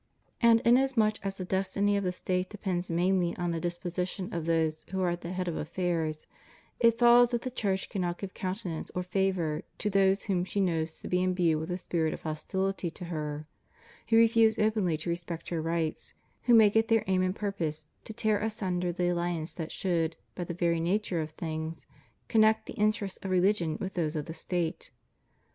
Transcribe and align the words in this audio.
And 0.41 0.61
inasmuch 0.65 1.17
as 1.23 1.35
the 1.37 1.45
destiny 1.45 1.95
of 1.95 2.03
the 2.03 2.11
State 2.11 2.49
depends 2.49 2.89
mainly 2.89 3.37
on 3.37 3.51
the 3.51 3.59
disposition 3.59 4.33
of 4.33 4.47
those 4.47 4.83
who 4.89 4.99
are 5.03 5.11
at 5.11 5.21
the 5.21 5.31
head 5.31 5.47
of 5.47 5.55
affairs, 5.55 6.25
it 6.79 6.97
follows 6.97 7.29
that 7.29 7.43
the 7.43 7.51
Church 7.51 7.87
cannot 7.87 8.17
give 8.17 8.33
countenance 8.33 8.89
or 8.95 9.03
favor 9.03 9.61
to 9.77 9.91
those 9.91 10.23
whom 10.23 10.43
she 10.43 10.59
knows 10.59 10.99
to 11.01 11.07
be 11.07 11.21
imbued 11.21 11.59
with 11.59 11.69
a 11.69 11.77
spirit 11.77 12.15
of 12.15 12.21
hostility 12.23 12.89
to 12.89 13.05
her; 13.13 13.45
who 14.07 14.17
refuse 14.17 14.57
openly 14.57 14.97
to 14.97 15.09
respect 15.11 15.49
her 15.49 15.61
rights; 15.61 16.15
who 16.45 16.55
make 16.55 16.75
it 16.75 16.87
their 16.87 17.03
aim 17.05 17.21
and 17.21 17.35
purpose 17.35 17.87
to 18.03 18.11
tear 18.11 18.39
asunder 18.39 18.91
the 18.91 19.09
alliance 19.09 19.53
that 19.53 19.71
should, 19.71 20.17
by 20.33 20.43
the 20.43 20.55
very 20.55 20.79
nature 20.79 21.21
of 21.21 21.29
things, 21.29 21.85
connect 22.27 22.65
the 22.65 22.73
interests 22.73 23.19
of 23.21 23.29
religion 23.29 23.77
with 23.79 23.93
those 23.93 24.15
of 24.15 24.25
the 24.25 24.33
State. 24.33 24.89